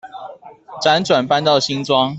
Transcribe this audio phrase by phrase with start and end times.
[0.83, 2.09] 輾轉搬到新莊